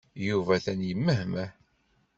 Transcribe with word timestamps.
Yuba 0.27 0.53
atan 0.57 0.81
yemmehmeh. 0.87 1.51